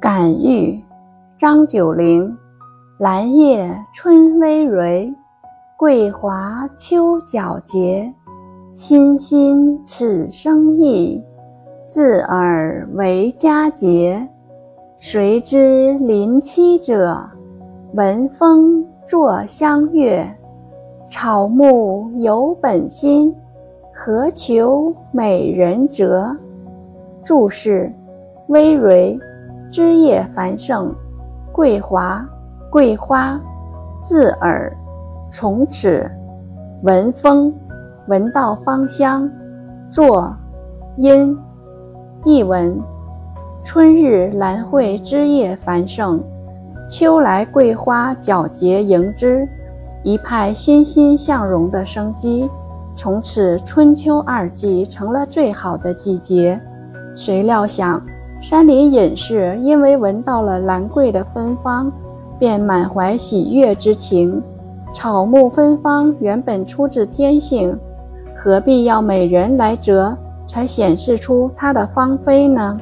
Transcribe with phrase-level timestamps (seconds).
[0.00, 0.82] 感遇，
[1.36, 2.34] 张九龄。
[3.00, 5.14] 兰叶春葳蕤，
[5.76, 8.10] 桂华秋皎洁。
[8.72, 11.22] 欣欣此生意，
[11.86, 14.26] 自尔为佳节。
[14.98, 17.20] 谁知林栖者，
[17.92, 20.26] 闻风坐相悦。
[21.10, 23.34] 草木有本心，
[23.92, 26.34] 何求美人折？
[27.22, 27.92] 注释：
[28.48, 29.20] 葳蕤，
[29.70, 30.92] 枝叶繁盛；
[31.52, 32.24] 桂华。
[32.70, 33.36] 桂花，
[34.00, 34.72] 自耳，
[35.32, 36.08] 从此，
[36.84, 37.52] 闻风，
[38.06, 39.28] 闻到芳香，
[39.90, 40.32] 作，
[40.96, 41.36] 因，
[42.22, 42.80] 译文：
[43.64, 46.22] 春日兰蕙枝叶繁盛，
[46.88, 49.48] 秋来桂花皎洁盈枝，
[50.04, 52.48] 一派欣欣向荣的生机。
[52.94, 56.60] 从此，春秋二季成了最好的季节。
[57.16, 58.00] 谁料想，
[58.40, 61.92] 山林隐士因为闻到了兰桂的芬芳。
[62.40, 64.42] 便满怀喜悦之情。
[64.94, 67.78] 草木芬芳原本出自天性，
[68.34, 70.16] 何必要美人来折，
[70.46, 72.80] 才显示出它的芳菲呢？